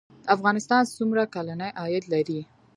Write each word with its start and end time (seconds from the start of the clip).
افغانستان 0.35 0.81
څومره 0.95 1.23
کلنی 1.35 1.69
عاید 1.79 2.03
لري؟ 2.13 2.39